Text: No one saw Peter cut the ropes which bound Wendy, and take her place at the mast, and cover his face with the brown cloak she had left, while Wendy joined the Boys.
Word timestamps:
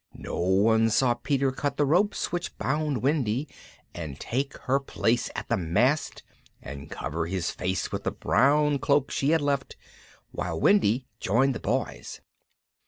No 0.17 0.39
one 0.39 0.89
saw 0.89 1.13
Peter 1.13 1.51
cut 1.51 1.77
the 1.77 1.85
ropes 1.85 2.31
which 2.31 2.57
bound 2.57 3.03
Wendy, 3.03 3.47
and 3.93 4.19
take 4.19 4.57
her 4.61 4.79
place 4.79 5.29
at 5.35 5.47
the 5.47 5.57
mast, 5.57 6.23
and 6.59 6.89
cover 6.89 7.27
his 7.27 7.51
face 7.51 7.91
with 7.91 8.03
the 8.05 8.11
brown 8.11 8.79
cloak 8.79 9.11
she 9.11 9.29
had 9.29 9.41
left, 9.43 9.75
while 10.31 10.59
Wendy 10.59 11.05
joined 11.19 11.53
the 11.53 11.59
Boys. 11.59 12.19